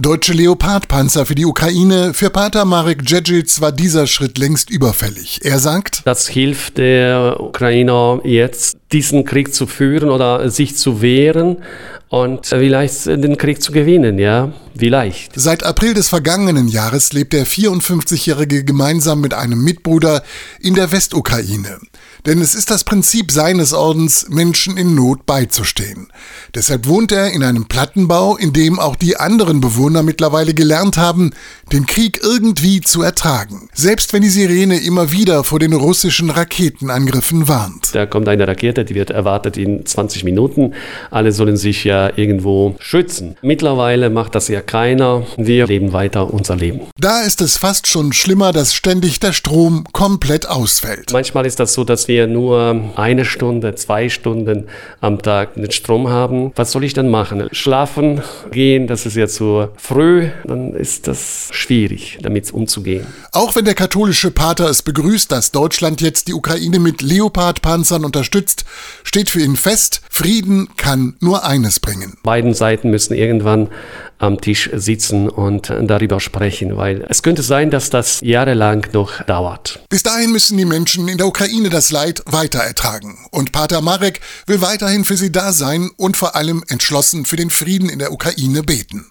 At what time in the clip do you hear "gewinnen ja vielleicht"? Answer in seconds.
13.72-15.32